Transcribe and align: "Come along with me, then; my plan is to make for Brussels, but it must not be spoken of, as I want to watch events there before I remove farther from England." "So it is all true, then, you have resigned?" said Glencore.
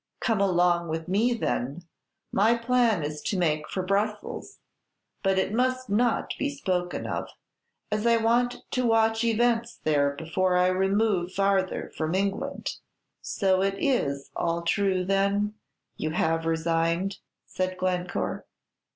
"Come 0.19 0.41
along 0.41 0.87
with 0.89 1.07
me, 1.07 1.31
then; 1.35 1.83
my 2.31 2.55
plan 2.57 3.03
is 3.03 3.21
to 3.21 3.37
make 3.37 3.69
for 3.69 3.83
Brussels, 3.83 4.57
but 5.21 5.37
it 5.37 5.53
must 5.53 5.91
not 5.91 6.33
be 6.39 6.49
spoken 6.49 7.05
of, 7.05 7.29
as 7.91 8.07
I 8.07 8.17
want 8.17 8.63
to 8.71 8.83
watch 8.87 9.23
events 9.23 9.75
there 9.83 10.15
before 10.15 10.57
I 10.57 10.69
remove 10.69 11.33
farther 11.33 11.91
from 11.95 12.15
England." 12.15 12.77
"So 13.21 13.61
it 13.61 13.75
is 13.77 14.31
all 14.35 14.63
true, 14.63 15.05
then, 15.05 15.53
you 15.97 16.09
have 16.09 16.47
resigned?" 16.47 17.19
said 17.45 17.77
Glencore. 17.77 18.47